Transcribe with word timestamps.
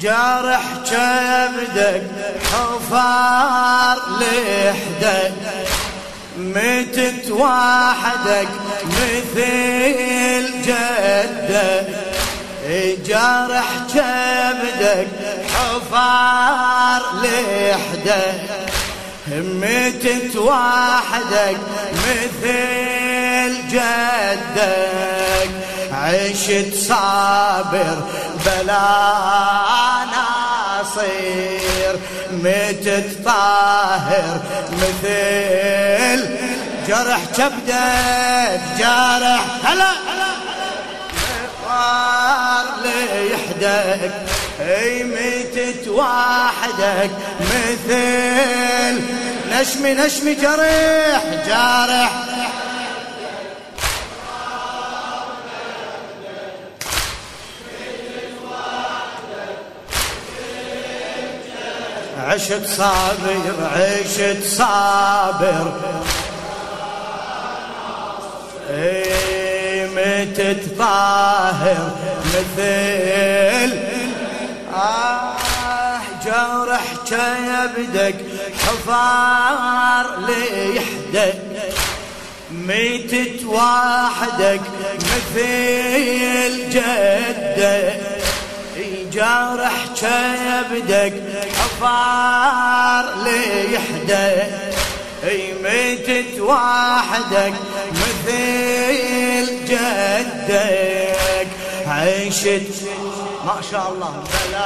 جارح 0.00 0.62
كبدك 0.90 2.02
حفار 2.52 3.98
لحدك 4.20 5.32
متت 6.36 7.30
وحدك 7.30 8.48
مثل 8.86 10.46
جدك 10.66 11.86
جارح 13.06 13.64
كبدك 13.94 15.08
حفار 15.54 17.02
لحدك 17.22 18.40
متت 19.28 20.36
وحدك 20.36 21.56
مثل 21.94 23.54
جدك 23.68 25.41
عشت 26.02 26.74
صابر 26.74 27.96
بلا 28.46 28.80
ناصير 30.12 31.94
متت 32.32 33.24
طاهر 33.24 34.40
مثل 34.72 36.28
جرح 36.88 37.20
كبدك 37.36 38.60
جارح 38.78 39.44
هلا 39.64 39.92
مقار 41.66 42.64
ليحدك 42.82 44.12
أي 44.60 45.04
متت 45.04 45.88
وحدك 45.88 47.10
مثل 47.40 49.00
نشمي 49.50 49.94
نشمي 49.94 50.34
جرح 50.34 51.22
جارح. 51.46 52.12
عشت 62.32 62.66
صابر 62.66 63.54
عشت 63.74 64.44
صابر. 64.44 65.72
اي 68.70 69.86
متت 69.86 70.78
طاهر 70.78 71.90
مثل 72.26 73.76
آه 74.74 75.32
جرح 76.24 76.84
كبدك 77.10 78.14
حفار 78.58 80.06
ليحدك 80.26 81.34
ميتت 82.50 83.44
وحدك 83.44 84.60
مثل 84.98 86.70
جدك. 86.70 88.11
جارح 89.12 89.72
كبدك 90.00 91.14
حفار 91.58 93.04
ليحدك 93.24 94.74
اي 95.24 95.54
ميتت 95.62 96.40
وحدك 96.40 97.52
مثل 97.92 99.46
جدك. 99.68 101.48
عيشت 101.86 102.62
ما 103.46 103.54
شاء 103.70 103.92
الله. 103.92 104.24
بلا. 104.48 104.58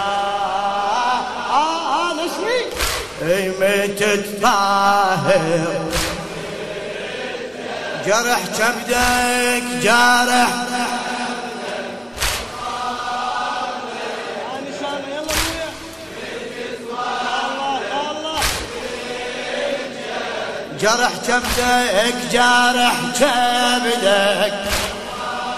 آه 1.53 2.10
آه 2.10 2.12
نسمي 2.14 2.60
اي 3.22 3.48
ميتت 3.60 4.42
طاهر 4.42 5.84
جرح 8.06 8.41
كبدك 8.58 9.83
جارح 9.83 10.48
جرح 20.87 21.12
كبدك 21.29 22.15
جارح 22.33 22.94
كبدك 23.21 24.55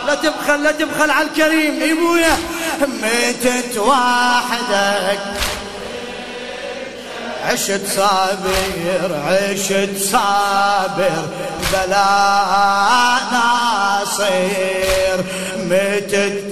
لا 0.06 0.14
تبخل 0.14 0.62
لا 0.62 0.72
تبخل 0.72 1.10
على 1.10 1.28
الكريم 1.28 1.82
ابويا 1.82 2.36
ميتت 3.02 3.78
وحدك 3.78 5.20
عشت 7.44 7.80
صابر 7.96 9.20
عشت 9.26 9.98
صابر 9.98 11.28
بلا 11.72 13.18
ناصير 13.32 15.24
ميتت 15.56 16.44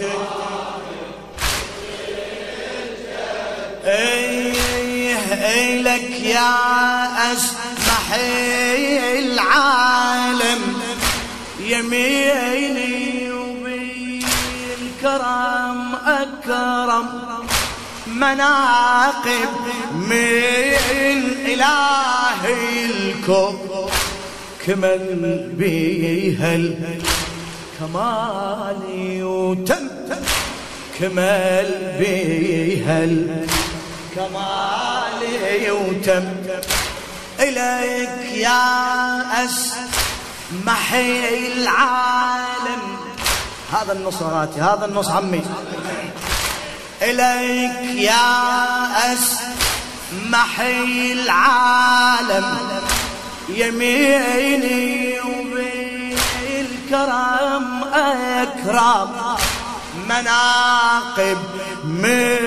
إيه 3.87 5.17
إيه 5.45 5.83
لك 5.83 6.21
يا 6.21 6.57
اسمحي 8.07 9.19
العالم 9.19 10.63
يميني 11.61 13.31
وبالكرم 13.33 15.17
أكرم 16.07 17.09
مناقب 18.07 19.49
من 19.95 21.21
الهي 21.47 22.87
الكون 22.87 23.89
كمل 24.67 25.51
بيها 25.59 26.55
الكمال 27.77 28.83
وتم 29.25 29.89
كمل 31.01 31.71
بيها 31.99 33.05
الكمال 33.05 33.47
وتم 35.71 36.25
إليك 37.41 38.33
يا 38.33 39.45
أسمحي 39.45 41.53
العالم. 41.53 42.97
هذا 43.73 43.93
النص 43.93 44.23
راتي 44.23 44.61
هذا 44.61 44.85
النص 44.85 45.09
عمي. 45.09 45.43
إليك 47.03 47.95
يا 47.95 49.13
أسمحي 49.13 51.13
العالم. 51.13 52.59
يميني 53.49 55.21
وبالكرم 56.91 57.85
أكرم. 57.95 59.37
مناقب 60.09 61.39
من 61.85 62.39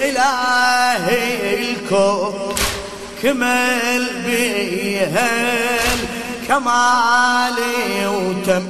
إلهي 0.00 1.72
الكون. 1.72 2.54
كمل 3.22 4.04
بيها 4.26 5.30
الكمال 5.94 7.58
وتم. 8.06 8.66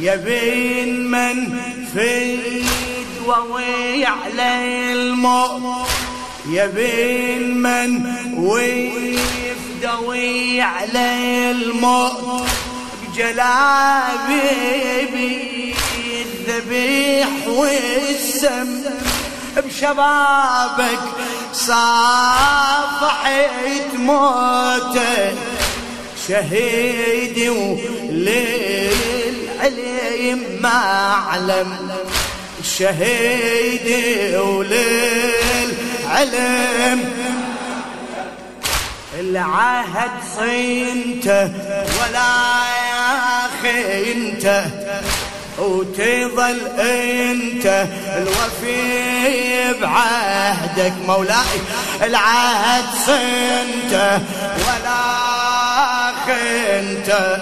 يبين 0.00 1.10
من 1.10 1.58
في 1.94 2.38
ووي 3.26 4.04
على 4.06 4.50
الموت 4.92 5.88
يبين 6.48 7.58
من 7.58 8.04
ويفدوي 8.38 10.36
على 10.60 11.06
الموت 11.50 12.48
بجلابي 13.02 14.44
الذبيح 16.22 17.28
والسم. 17.46 18.84
بشبابك 19.56 21.02
صافحت 21.52 23.10
موتة. 23.94 25.34
شهيدي 26.28 27.48
وليل 27.48 29.36
عليم 29.60 30.40
معلم 30.60 31.90
شهيدي 32.78 34.36
وليل 34.36 35.70
علم 36.10 37.12
العهد 39.20 40.10
صينته 40.38 41.44
ولا 42.00 42.34
يا 42.88 43.46
أخي 43.46 44.12
أنت. 44.12 44.44
وتظل 45.58 46.60
انت 46.78 47.86
الوفي 48.16 49.80
بعهدك 49.80 50.92
مولاي 51.06 51.60
العهد 52.02 52.84
صنته 53.06 54.14
ولا 54.56 55.04
خنته 56.26 57.38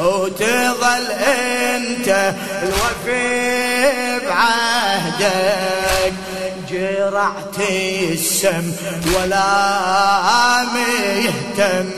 وتظل 0.00 1.10
انت 1.10 2.34
الوفي 2.62 4.26
بعهدك 4.26 6.12
جرعت 6.70 7.58
السم 8.12 8.72
ولا 9.16 10.64
مهتم 10.64 11.90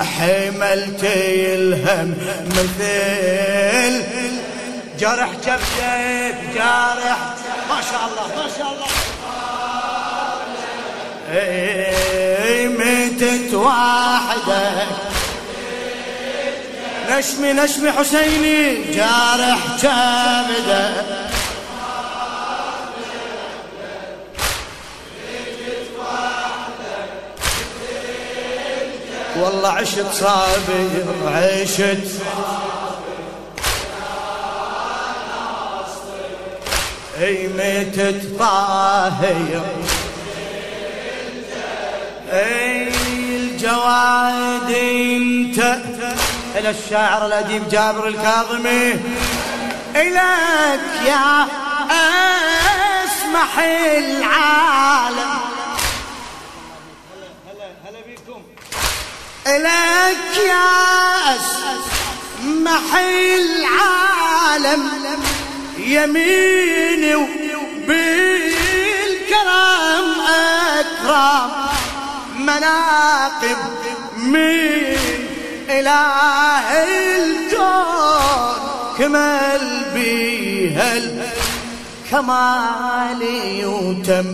حملت 0.00 1.04
الهم 1.04 2.14
مثل 2.46 4.39
جرح 5.00 5.28
جبدك 5.46 6.36
جارح 6.54 7.18
ما 7.70 7.80
شاء 7.90 8.00
الله 8.08 8.42
ما 8.42 8.48
شاء 8.58 8.72
الله. 8.72 8.86
اي 11.32 12.68
ميتت 12.68 13.54
وحدك 13.54 14.86
نشمي 17.10 17.52
نشمي 17.52 17.92
حسيني. 17.92 18.92
جارح 18.94 19.58
كبده 19.82 20.90
والله 29.36 29.68
عشت 29.68 30.06
صابر 30.12 30.88
عشت 31.26 32.08
اي 37.20 37.48
ميتت 37.48 38.38
طاهية. 38.38 39.64
أي 42.32 42.88
الجواد 43.36 44.70
انت. 44.70 45.58
إلى 46.56 46.70
الشاعر 46.70 47.26
الأديب 47.26 47.68
جابر 47.68 48.08
الكاظمي. 48.08 48.92
الك 49.96 50.80
يا 51.06 51.46
أسمح 53.04 53.58
العالم. 53.98 55.40
الك 59.46 60.36
يا 60.48 60.70
أسمح 61.36 62.96
العالم. 62.96 64.82
يميني 65.86 67.14
وبالكرم 67.14 67.90
أكرم 70.28 71.50
مناقب 72.38 73.56
من 74.16 74.96
إله 75.70 76.68
الكون 76.84 78.54
كمل 78.98 79.82
بيها 79.94 80.96
الكمال 82.12 83.22
يتم 83.58 84.26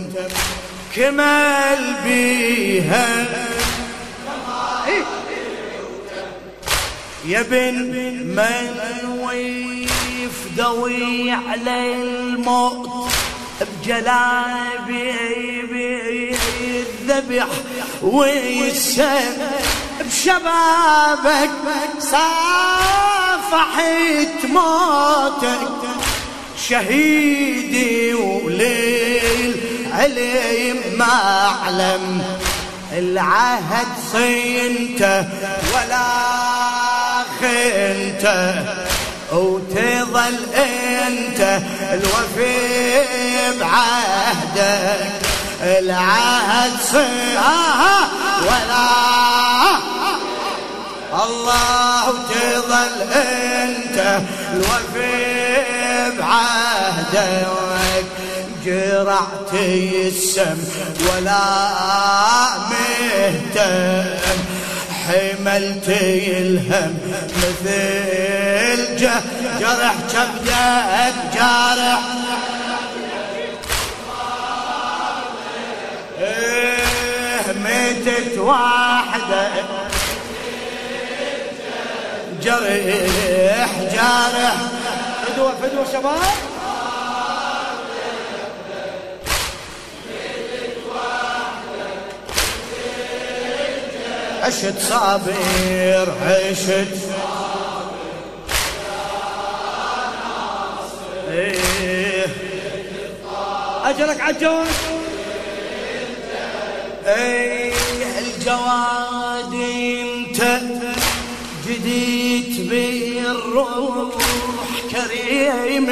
كمل 0.97 1.95
بيها 2.05 3.27
يا 7.25 7.43
بن 7.43 7.75
من 8.37 8.81
ويفدوي 10.57 11.31
على 11.31 11.95
الموت 11.95 13.09
بجلابي 13.61 15.15
الذبح 16.71 17.47
والسم. 18.03 19.37
بشبابك 20.01 21.51
صافحت 21.99 23.45
موتك. 24.45 25.69
شهيدي 26.69 28.15
وليل 28.15 29.57
علي 29.93 30.75
معلم 30.97 32.25
العهد 32.93 33.87
صينته 34.13 35.29
ولا 35.75 36.07
خنته. 37.41 38.96
وتظل 39.33 40.37
أنت 40.55 41.61
الوفي 41.93 43.59
بعهدك. 43.61 45.13
العهد 45.63 46.73
صينته 46.93 48.09
ولا. 48.43 48.87
الله 51.25 52.05
تظل 52.31 53.13
أنت 53.13 54.21
الوفي 54.53 56.19
بعهدك. 56.19 57.47
جرعت 58.65 59.53
السم 59.55 60.59
ولا 61.01 61.45
مهتم. 62.71 64.56
حملت 65.09 65.89
الهم 65.89 66.99
مثل 67.37 69.09
جرح 69.61 69.95
كبدك 70.13 71.15
جارح. 71.35 72.01
إيه 76.21 77.53
ميتت 77.65 78.39
واحدة. 78.39 79.49
جرح 82.43 83.71
جارح. 83.95 84.57
فدوة 85.27 85.53
فدوة 85.63 85.85
شباب. 85.93 86.56
عشت 94.47 94.79
صابر 94.89 96.09
عشت 96.23 96.97
أجلك 103.85 104.21
عجوز. 104.21 104.67
أيه 107.07 107.73
الجواد 108.19 109.53
انت 109.55 110.61
جديت 111.69 112.61
بالروح 112.61 114.15
كريم 114.91 115.89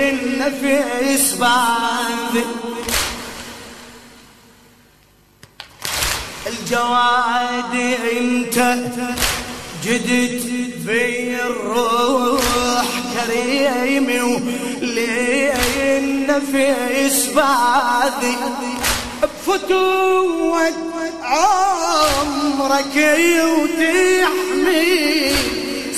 وللنفس 0.00 1.34
بعد 1.40 2.34
الجواد 6.66 7.74
انت 8.18 8.58
جدت 9.84 10.42
بالروح 10.86 12.86
كريم 13.14 14.08
وللنفس 16.42 17.18
بعد 17.36 18.22
بفتوة 19.22 20.72
عمرك 21.22 22.96
وتحمي 23.58 25.30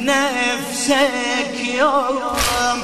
نفسك 0.00 1.54
يوم 1.74 2.78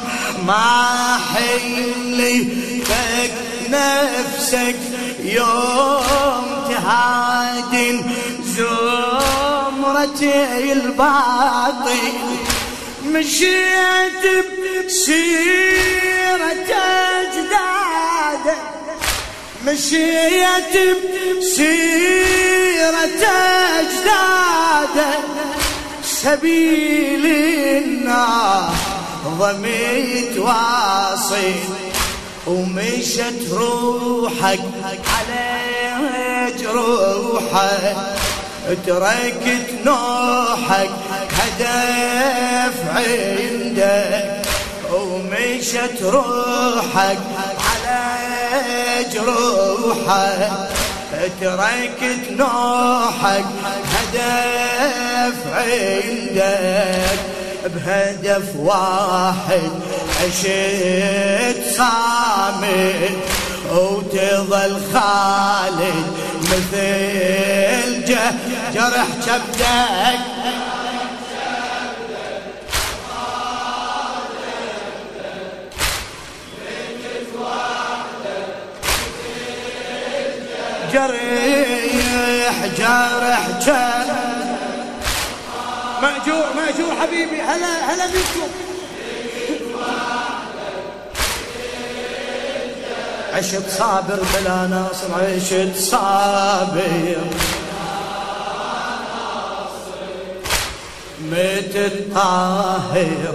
ما 0.47 1.19
حملتك 1.35 3.33
نفسك 3.69 4.77
يوم 5.25 6.47
تهادن 6.69 7.97
زمرة 8.45 10.23
الباطل. 10.73 12.13
مشيت 13.13 14.25
بسيرة 14.87 16.53
أجدادك 17.21 18.59
مشيت 19.67 20.75
بسيرة 21.39 23.23
أجدادك 23.79 25.25
سبيل 26.05 27.27
النار 27.27 28.75
ضميت 29.39 30.39
واصل 30.39 31.53
ومشت 32.47 33.53
روحك 33.53 34.61
على 35.15 36.53
جروحك 36.61 37.97
تركت 38.87 39.69
نوحك 39.85 40.91
هدف 41.39 42.77
عندك 42.89 44.43
ومشت 44.93 46.03
روحك 46.03 47.19
على 47.69 48.01
جروحك. 49.13 50.51
تركت 51.41 52.31
نوحك 52.31 53.45
هدف 53.93 55.37
عندك. 55.55 57.19
بهدف 57.65 58.57
واحد 58.57 59.71
عشت 60.25 61.77
صامت 61.77 63.19
وتظل 63.73 64.77
خالد 64.93 66.07
مثل 66.53 68.05
جرح 68.75 69.07
كبدك 69.27 70.21
جريح 80.93 82.67
جرح 82.79 83.47
مأجور 86.03 86.47
مأجور 86.57 86.95
حبيبي 87.01 87.43
هلا 87.43 87.95
هلا 87.95 88.07
بيكم. 88.07 88.72
عشت 93.33 93.69
صابر 93.79 94.21
بلا 94.35 94.67
ناصر 94.67 95.15
عشت 95.15 95.77
صابر. 95.77 97.17
مت 101.31 101.77
الطاهر. 101.77 103.35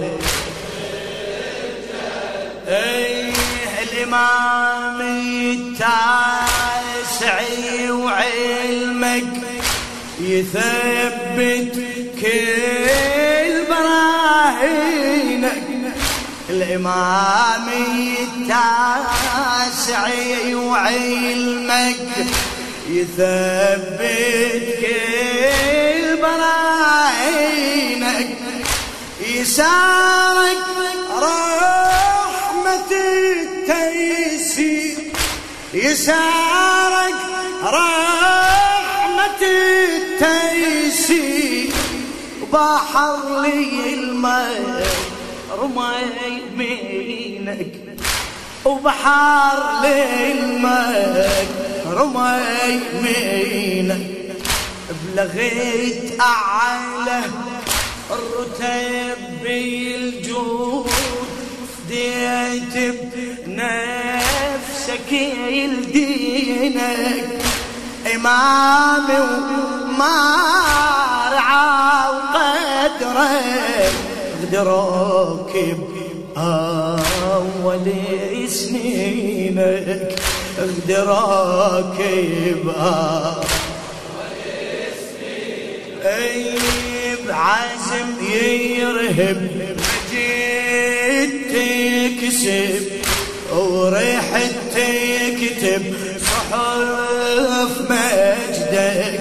إيه 2.68 3.32
الإمام 3.82 5.00
التاسعي 7.10 7.90
وعلمك 7.90 9.32
يثبت 10.20 11.74
كل 12.20 13.54
براهينك 13.68 14.97
الإمام 16.62 17.66
التاسعي 19.58 20.54
وعلمك 20.54 21.96
يثبت 22.88 24.64
كل 24.80 26.16
براهينك 26.22 27.48
يسارك 29.20 30.58
رحمة 31.22 32.92
التيسير 33.42 34.96
يسارك 35.74 37.14
رحمة 37.62 39.42
التيسير 39.96 41.70
بحر 42.52 43.40
لي 43.42 43.94
الماء 43.94 44.86
رمي 45.50 45.96
يمينك 46.26 47.72
وبحر 48.64 49.80
لي 49.82 50.32
الماء 50.32 51.46
رمي 51.86 52.40
يمينك 52.94 54.06
بلغيت 55.04 56.20
أعلى 56.20 57.20
الرتب 58.10 59.18
بالجود 59.44 60.90
فديت 61.88 62.76
بنفسك 63.46 65.12
يلدينك 65.52 67.28
إمامي 68.14 69.18
وما 69.20 70.18
رعى 71.32 72.08
وقدرك 72.08 73.67
قدرك 74.42 75.76
بأول 76.36 77.92
سنينك 78.48 80.14
قدرك 80.58 81.98
بأول 82.64 83.58
أي 86.04 86.54
بعزم 87.28 88.10
يرهب 88.78 89.50
مجيد 89.78 91.30
تكسب 91.50 92.82
وريحة 93.52 94.40
تكتب 94.74 95.82
صحف 96.20 97.80
مجدك 97.90 99.20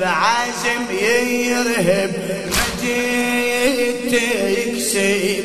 بعزم 0.00 0.84
يرهب 1.00 2.12
مجيد 2.46 3.33
تكسب 4.10 5.44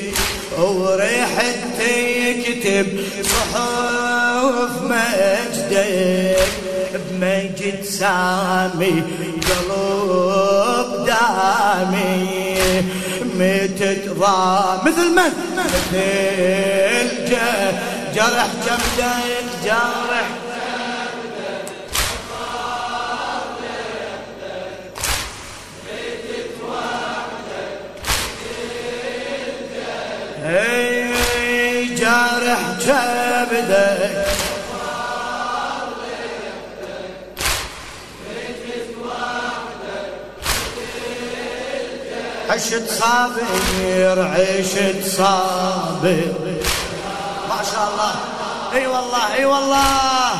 وريحة 0.60 1.52
تكتب 1.80 2.88
صحف 3.24 4.82
مجدك 4.82 6.48
بمجد 6.94 7.84
سامي 7.84 9.04
قلوب 9.50 11.06
دامي. 11.06 12.30
متت 13.36 14.06
مثل 14.86 15.08
من؟ 15.16 15.34
مثل 15.94 17.80
جرح 18.16 18.48
جمدك 18.66 19.48
جرح. 19.66 20.49
جبدك 32.90 34.26
عشت 42.50 42.90
صابر 42.90 44.18
عشت 44.34 45.08
صابر. 45.18 46.34
ما 47.50 47.60
شاء 47.72 47.90
الله. 47.92 48.14
أي 48.74 48.88
والله 48.88 49.34
أي 49.36 49.46
والله. 49.46 50.32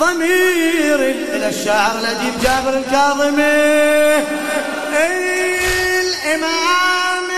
ضمير 0.00 1.00
إلى 1.34 1.48
الشاعر 1.48 1.98
الاديب 1.98 2.34
جابر 2.42 2.78
الكاظمي. 2.78 3.90
الامام 6.24 7.28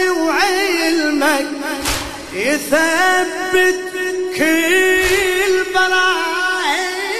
وعلمك. 0.08 1.48
يثبت 2.32 3.80
كل 4.36 5.52
براهينك 5.74 7.10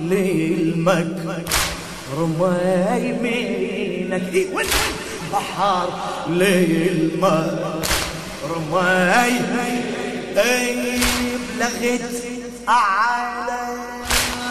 للمك. 0.00 1.44
رمى 2.18 2.58
يمينك 3.08 4.34
إيه 4.34 4.46
بحر 5.32 5.88
للمك 6.28 7.82
رمى 8.50 9.12
اي 9.24 9.32
بلغت 10.34 12.22
أعلى 12.68 13.68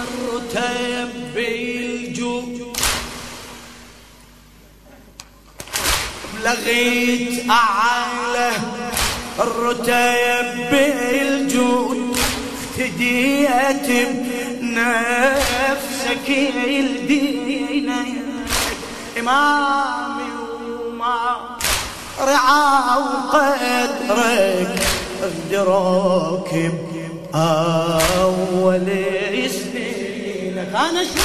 الرتب 0.03 1.09
بالجود 1.35 2.77
بلغيت 6.33 7.49
أعلى 7.49 8.51
الرتب 9.39 10.69
بالجود 10.71 12.17
افتديت 12.77 13.87
بنفسك 14.61 16.27
يلدينك 16.29 17.52
إمامي 19.23 20.31
وما 20.87 21.57
رعا 22.19 22.97
وقدرك 22.97 24.75
اقدرك 25.23 26.51
بأول 27.33 28.87
سنينك 29.49 30.71
أنا 30.75 31.03
شو؟ 31.03 31.23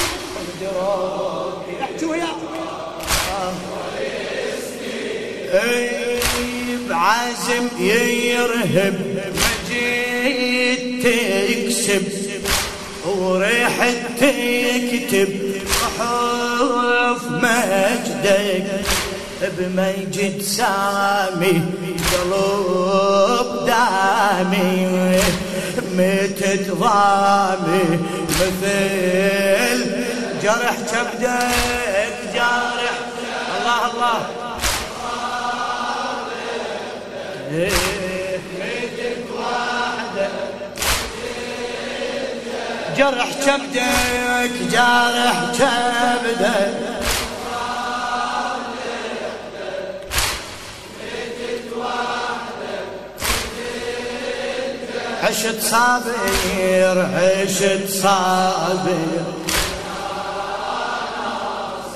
اقدرك 0.63 1.67
احكي 1.83 2.05
وياك 2.07 2.39
بعزم 6.89 7.67
يرهب 7.81 8.97
مجيد 9.71 11.03
تكسب 11.03 12.05
وريحة 13.07 13.93
تكتب. 14.21 15.48
صحف 15.99 17.23
مجدك 17.31 18.67
بمجد 19.59 20.43
سامي 20.43 21.63
قلوب 22.13 23.67
دامي 23.67 25.21
متت 25.93 26.71
ضامي 26.71 27.99
مثل 28.41 29.79
جرح 30.43 30.77
كبدك 30.93 32.17
جارح. 32.35 32.95
الله 33.61 33.91
الله. 33.91 34.19
جرح 42.99 43.29
كبدك 43.47 44.51
جارح 44.73 45.43
كبدك. 45.59 46.75
عشت 55.23 55.61
صابر 55.63 57.09
عشت 57.15 57.89
صابر. 58.03 59.25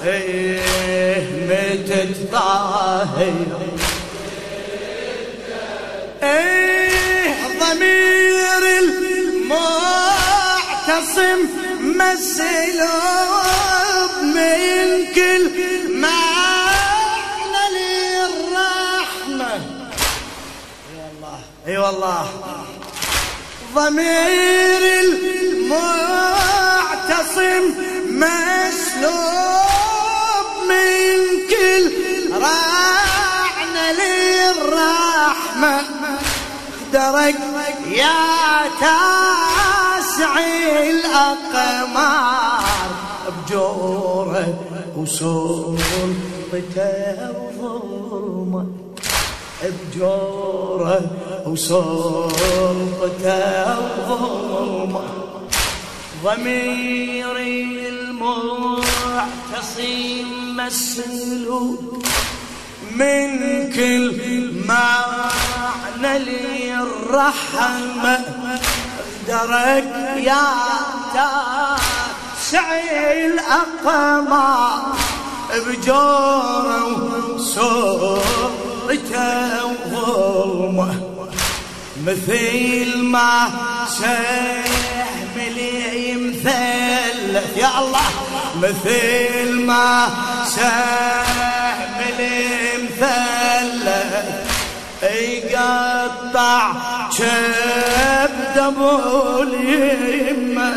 إيه 0.07 1.23
متت 1.49 2.33
طاهر. 2.33 3.35
إيه 6.23 7.35
ضمير 7.61 8.63
المعتصم 10.89 11.41
مسلوب 11.81 13.33
من 14.23 15.07
كل 15.15 15.45
معنى 16.01 17.65
للرحمة. 17.77 19.53
اي 20.87 20.97
والله 20.99 21.39
أي 21.67 21.79
والله. 21.79 22.27
ضمير 23.75 24.83
المعتصم 25.01 26.05
مسلوب 28.11 29.27
من 30.69 31.17
كل 31.51 31.85
رعنة 32.33 33.85
للرحمة. 33.93 35.77
درك 36.93 37.41
يا 37.87 38.23
تاسع 40.13 40.33
الأقمار 40.91 42.65
بجوره 43.49 44.49
وسلطته 44.97 46.39
وظلمه 47.71 48.67
بجوره 49.63 51.03
وسلطته 51.47 52.99
وظلمه 54.11 55.05
ضميري 56.25 57.89
المعتصم 57.89 59.09
مسلول 60.57 61.79
من 62.97 63.29
كل 63.73 64.19
معنى 64.69 66.13
للرحمة. 66.19 68.17
درك 69.29 69.85
يا 70.17 70.47
تاسع 71.15 72.67
الأقمار 73.13 74.83
بجوره 75.67 76.85
وسلطته 77.35 78.23
وظلمه. 79.93 80.95
مثل 82.07 83.03
ما 83.03 83.51
سهم 83.89 85.37
لي 85.37 86.15
مثلث 86.15 87.57
يا 87.57 87.79
الله 87.79 88.11
مثل 88.63 89.53
ما 89.67 90.09
سهم 90.47 91.99
لي 92.19 92.39
مثلث 92.83 94.43
يقطع 95.03 96.73
كبد 97.19 98.42
ابو 98.59 99.43
اليمه 99.43 100.75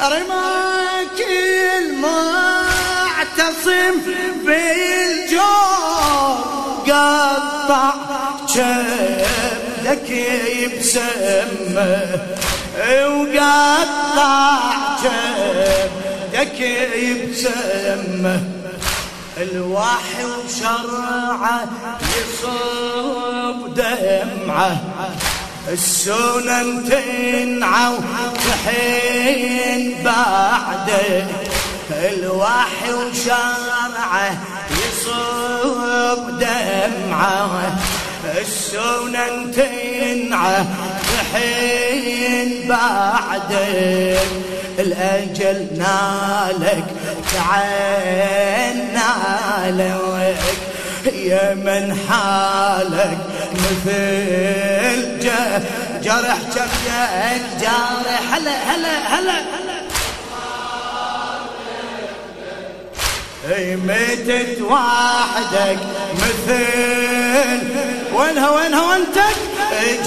رماك 0.00 1.18
المعتصم 1.78 3.46
بالجور 4.44 5.46
قطع 6.86 7.94
كبدك 8.54 10.08
يبسمه 10.60 12.00
وقطع 13.06 14.58
كبدك 15.02 16.58
يبسمه 16.96 18.40
الوحي 19.36 20.24
وشرعه 20.24 21.68
يصب 22.16 23.58
دمعه. 23.74 24.76
السنن 25.72 26.88
تنعى 26.88 27.92
وتحين 27.92 30.02
بعده 30.04 31.26
الوحي 31.90 32.92
وشرعه 32.92 34.36
يصب 34.70 36.38
دمعه. 36.38 37.76
السنن 38.40 39.52
تنعى 39.52 40.64
تحين 41.12 42.68
بعدك 42.68 44.26
الأجل 44.78 45.66
نالك 45.78 46.84
تعين 47.34 48.94
نالك. 48.94 50.36
يا 51.14 51.54
من 51.54 51.98
حالك 52.08 53.18
مثل 53.54 55.20
جرح 56.02 56.38
جبدك 56.54 57.42
جارح 57.60 58.34
هلا 58.34 58.74
هلا 58.74 59.18
هلا. 59.18 59.44
أي 63.54 63.76
ميتت 63.76 64.62
وحدك 64.62 65.78
مثل؟ 66.14 67.58
وينها 68.14 68.50
وينها 68.50 68.82
وانتك 68.82 69.36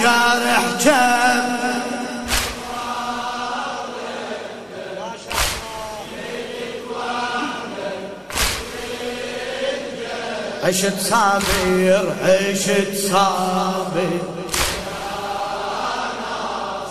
جارح 0.01 0.63
جب 0.83 1.79
عشت 10.63 11.00
صابر 11.00 12.15
عشت 12.24 12.93
صابر. 13.12 14.19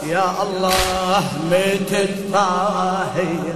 يا 0.07 0.35
الله 0.43 1.25
متت 1.51 2.15
طاهر 2.33 3.55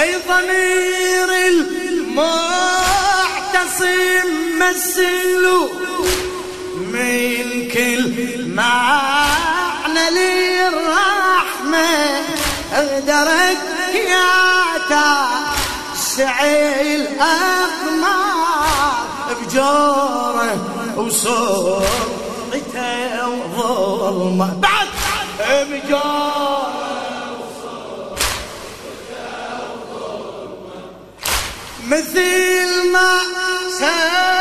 أي 0.00 0.10
ضمير 0.28 1.28
المعتصم 1.48 2.68
مسلو 4.58 5.60
من 6.76 7.68
كل 7.68 8.14
معنى 8.54 10.04
للرحمة؟ 10.10 11.92
أقدرك 12.72 13.62
يا 13.94 14.28
تاسعي 16.18 16.96
الأقمار 16.96 18.18
بجوره 19.40 20.58
وصورته 20.96 21.98
وظلمه 23.28 24.54
بعد! 24.60 24.88
بجوره 25.70 26.72
مثل 31.88 32.92
ما 32.92 33.18
المثلث 33.78 34.38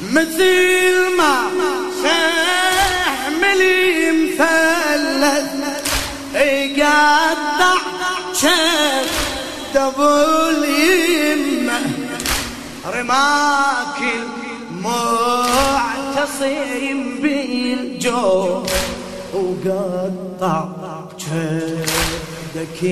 مثل 0.00 1.16
ما 1.16 1.59
سهم 2.02 3.44
المثلث 3.44 4.90
يقطع 6.34 7.76
ابو 9.76 10.48
اليمه 10.48 11.80
رماك 12.86 14.00
المعتصم 14.70 16.38
بالجو 17.22 18.62
وقطع 19.34 20.68
جدك 21.18 22.82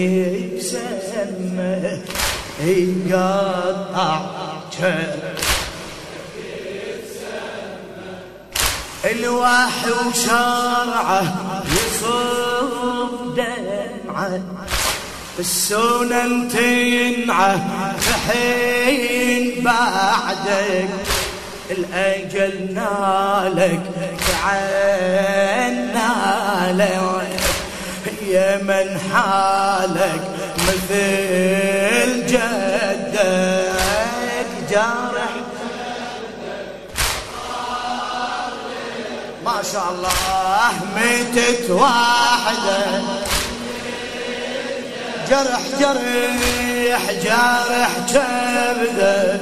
يسمى 0.60 1.76
يقطع 2.60 4.20
جدك 4.80 5.27
الوحي 9.10 9.90
وشرعه 10.06 11.24
يصب 11.66 13.36
دمعه 13.36 14.40
السنن 15.38 16.48
تنعه 16.48 17.60
حين 18.28 19.64
بعدك. 19.64 20.88
الأجل 21.70 22.74
نالك 22.74 23.82
تعال 24.28 25.74
نالك. 25.94 27.38
يا 28.28 28.62
من 28.62 29.00
حالك 29.12 30.22
مثل 30.58 32.26
جدك 32.26 33.78
جارح 34.70 35.27
ما 39.58 39.64
شاء 39.64 39.88
الله 39.90 40.72
ميتت 40.94 41.70
واحدة. 41.70 43.02
جرح 45.28 45.60
جرح 45.80 47.12
جارح 47.24 47.90
كبده 48.08 49.40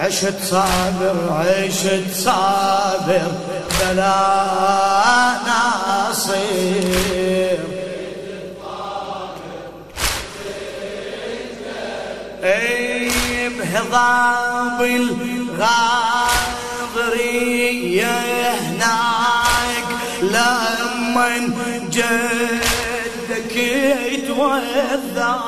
عشت 0.00 0.34
صابر 0.50 1.16
عشت 1.32 2.04
صابر 2.14 3.32
بلا 3.80 4.16
ناصير. 6.06 7.58
بهضاب 13.48 14.82
الغاضرية 16.92 17.34
هناك 18.54 19.88
لمن 20.22 21.42
جدك 21.90 23.56
يتوذر 24.12 25.40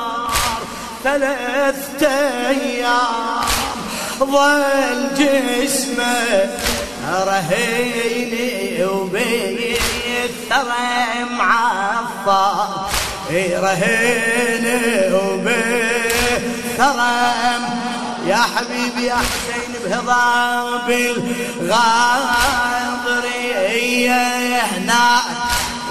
ثلاثة 1.03 2.07
أيام 2.49 3.39
ظل 4.19 5.07
جسمه 5.17 6.49
رهيني 7.09 8.85
وبيثرى 8.85 9.79
معفر 11.37 12.87
رهيني 13.61 15.09
وبيثرى 16.79 17.59
يا 18.25 18.35
حبيبي 18.55 19.03
يا 19.05 19.15
حسين 19.15 19.71
بهضاب 19.85 20.89
الغاضرية 23.09 24.61
هنا. 24.61 25.21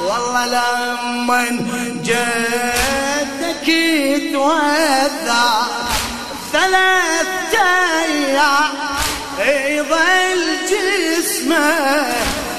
والله 0.04 0.46
لمن 0.46 1.54
جدك 2.02 3.68
يتوذر 3.68 5.66
ثلاثة 6.52 7.58
أيام 8.04 8.72
يظل 9.68 10.44
جسمه 10.70 12.06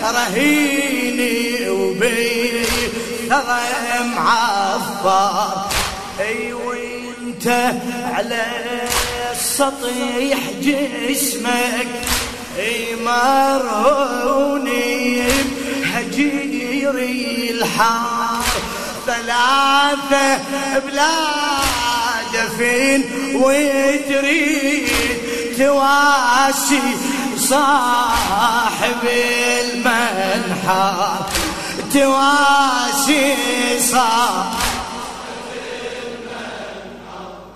رهيني 0.03 1.69
وبي 1.69 2.65
ترى 3.29 3.59
معفر 4.15 5.65
اي 6.19 6.53
وانت 7.39 7.75
على 8.13 8.45
السطيح 9.31 10.39
جسمك. 10.61 11.87
اي 12.57 12.95
مرهوني 12.95 14.87
بهجيري 15.81 17.49
الحار. 17.51 18.43
ثلاثة 19.05 20.39
بلاد 20.79 22.33
فين 22.57 23.03
وتريد 23.35 24.89
تواسي 25.57 26.81
صاحب 27.37 29.03
المنحى 29.63 30.93
تواسي 31.93 33.35
صاحب 33.91 34.68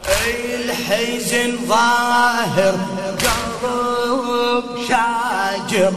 الحزن 0.07 1.57
ظاهر 1.67 2.75
قلب 3.23 4.65
شاجر 4.87 5.93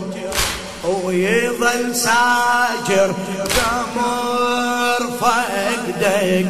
ويظل 0.84 1.94
ساجر. 1.94 3.14
قمر 3.56 5.02
فقدك 5.20 6.46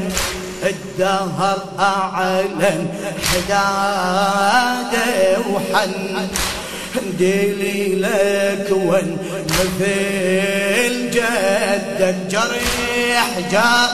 الدهر 0.63 1.59
أعلن 1.79 2.89
حداده 3.33 5.09
وحن. 5.51 6.29
ديلي 7.19 7.95
لك 7.95 8.69
ون 8.71 9.19
مثل 9.49 11.11
جدك 11.11 12.17
جريح 12.31 13.31
جار. 13.53 13.91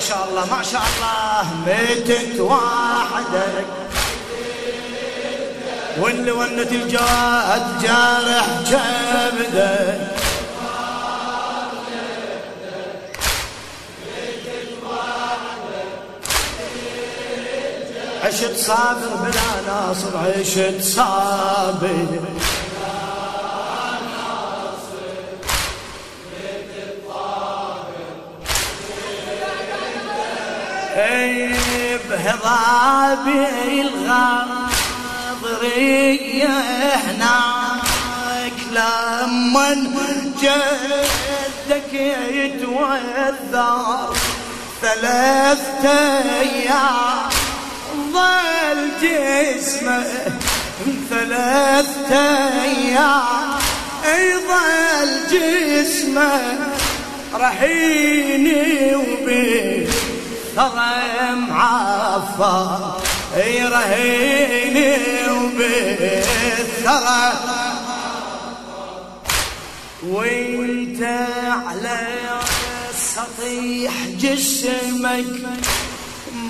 ما 0.00 0.06
شاء 0.06 0.28
الله 0.28 0.44
ما 0.56 0.62
شاء 0.62 0.82
الله 0.96 1.44
ميتت 1.66 2.40
وحدك 2.40 3.66
واللي 5.98 6.30
ونت 6.30 6.72
الجواد 6.72 7.82
جارح 7.82 8.46
كبدك 8.70 10.00
عشت 18.24 18.56
صابر 18.56 19.12
بلا 19.22 19.50
ناصر 19.66 20.16
عشت 20.16 20.82
صابر. 20.82 22.39
بهضابي 32.08 33.46
الغاضرية 35.40 36.48
هناك 36.94 38.52
لمن 38.72 39.80
جدك 40.42 41.92
يتوذر 42.30 44.16
ثلاثة 44.82 45.88
أيام 46.40 47.30
ظل 48.12 48.80
جسمه 49.02 50.04
ثلاثة 51.10 52.14
أيام 52.62 53.50
اي 54.04 54.34
ظل 54.34 55.10
جسمه 55.30 56.40
رحيني 57.34 58.94
وبيه 58.94 59.86
ترى 60.56 61.34
معفر 61.34 63.00
رهيني 63.36 64.96
وبالثرى. 65.30 67.32
وانت 70.06 71.02
على 71.68 72.00
سطيح 73.14 73.92
جسمك 74.20 75.34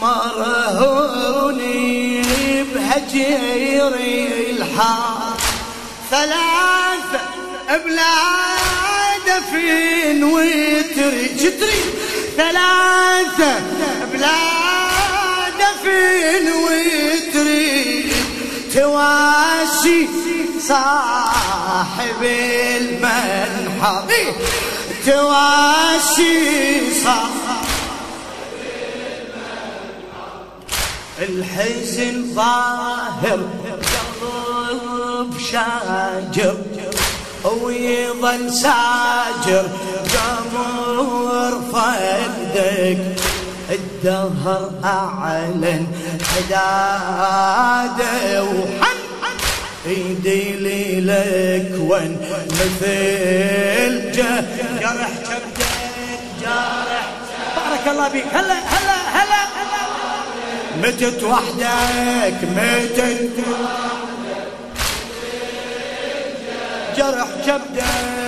مرهوني 0.03 1.93
بهجيري 2.63 4.51
الحار. 4.51 5.37
ثلاثة 6.11 7.21
بلاد 7.69 9.29
فين 9.51 10.21
وتري؟ 10.25 11.25
جتري. 11.39 11.81
ثلاثة 12.41 13.53
بلاد 14.13 15.61
فين 15.83 16.47
وتري 16.65 18.13
تواسي 18.75 20.09
صاحب 20.69 22.23
المنحر. 22.23 24.05
تواسي 25.07 26.35
صاحب 27.05 27.65
الحزن 31.19 32.17
ظاهر 32.35 33.41
قلب 33.93 35.33
شاجر 35.53 36.57
ويظل 37.45 38.53
ساجر 38.53 39.67
قمر 40.15 41.30
فقدك 41.73 42.99
الدهر 43.71 44.71
أعلن 44.85 45.87
حداده. 46.37 48.15
وحن 48.45 48.97
إيدي 49.87 50.53
لي 50.53 51.01
لك 51.01 51.73
وين 51.91 52.17
مثل 52.51 54.13
جرح 54.13 55.11
كبدك 55.25 56.21
جارح 56.43 57.07
بارك 57.57 57.85
الله 57.87 58.09
بك 58.09 58.25
هلا 58.33 58.55
هلا 58.55 58.97
هلا. 59.17 59.41
متت 60.83 61.23
وحدك 61.23 62.39
متت 62.57 63.31
جرح 66.97 67.29
كبدك 67.47 68.20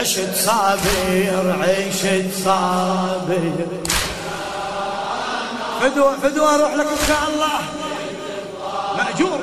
عشت 0.00 0.34
صابر 0.34 1.56
عشت 1.60 2.44
صابر. 2.44 3.52
فدوة 5.80 6.16
فدوة 6.22 6.54
أروح 6.54 6.74
لك 6.74 6.86
إن 6.86 7.06
شاء 7.06 7.22
الله. 7.28 7.60
مأجور. 8.98 9.40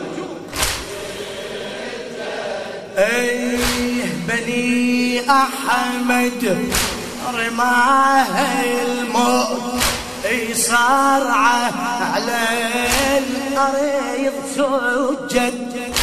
أيه 2.98 4.06
بني 4.28 5.22
أحمد 5.32 6.72
رماه 7.34 8.64
الموت. 8.64 9.84
صارعه 10.54 11.72
على 12.14 12.44
الأرض 13.18 14.34
سجد. 14.56 15.94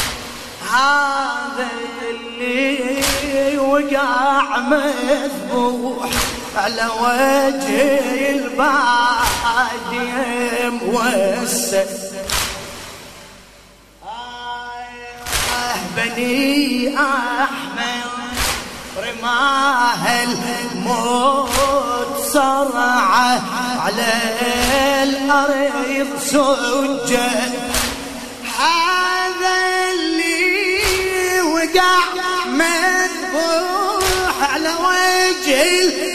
هذا 0.72 1.68
اللي 2.44 3.59
وقع 3.59 4.59
مذبوح 4.59 6.11
على 6.57 6.87
وجه 7.00 8.30
البادية 8.30 9.78
موسس 10.68 12.04
بني 15.96 16.96
أحمد 16.96 18.11
رماه 18.98 20.04
الموت 20.24 22.12
صرعه 22.33 23.42
على 23.80 24.12
الأرض 25.02 26.09
سجد. 26.20 27.12
هذا 28.59 29.57
اللي 29.92 31.40
وقع 31.40 32.03
على 34.44 34.68
وجه 34.68 35.62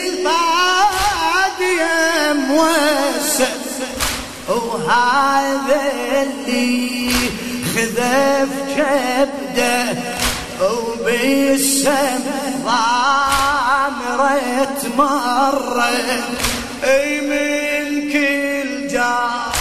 البادية 0.08 1.90
موسس 2.34 3.42
وهذا 4.48 5.82
اللي 6.22 7.12
خذف 7.76 8.50
كبده 8.78 9.80
وبالسم 10.62 12.24
ضامرة 12.66 14.78
مرة. 14.98 15.90
أي 16.84 17.22
من 17.22 18.12
كل 18.14 18.88
جار 18.88 19.52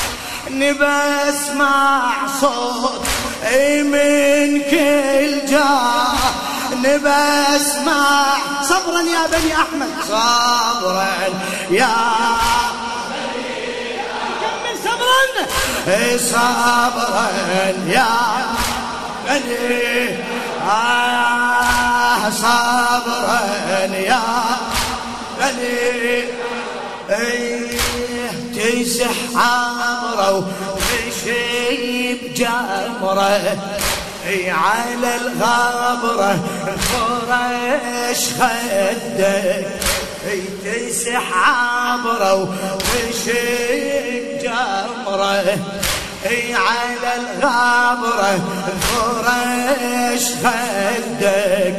بسمع 0.72 2.12
صوت. 2.40 3.04
أي 3.44 3.82
من 3.82 4.62
كل 4.62 5.46
جار 6.82 6.98
بسمع 6.98 8.36
صبرا 8.62 9.00
يا 9.00 9.26
بني 9.26 9.52
أحمد. 9.54 9.88
صبرا 10.08 11.08
يا 11.70 11.88
كمل 14.40 14.76
صبرا. 14.84 15.18
صبرا 16.18 17.28
يا 17.86 18.08
بني 19.26 20.16
آه 20.70 22.30
صبرا 22.30 23.40
يا 23.94 24.22
بني. 25.40 26.28
إيه 27.10 27.78
تسح 28.56 29.10
عمره 29.36 30.48
وتشيب 30.76 32.34
جمره 32.34 33.58
على 34.50 35.16
الغبرة 35.16 36.38
فرش 36.78 38.22
خدك. 38.40 39.66
تسح 40.64 41.32
عبره 41.32 42.34
وتشيب 42.74 44.38
جمرة. 44.42 45.58
اي 46.26 46.54
على 46.54 47.10
الغابرة 47.16 48.40
فرش 48.80 50.24
خدك. 50.44 51.76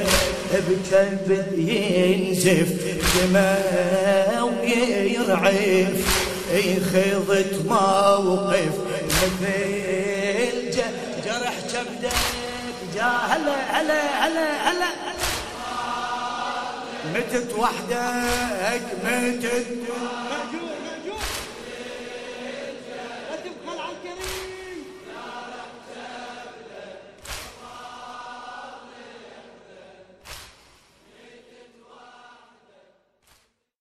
بكبد 0.53 1.57
ينزف 1.57 2.69
دماء 3.15 4.53
ويرعف. 4.61 5.97
اي 6.53 6.69
خضت 6.79 7.53
موقف 7.69 8.73
مثل 9.21 10.08
جا 12.99 13.05
هلا 13.05 13.55
هلا 13.79 14.27
هلا 14.27 14.71
هلا. 14.71 14.89
متت 17.15 17.53
وحدك 17.53 18.81
متت. 19.03 19.67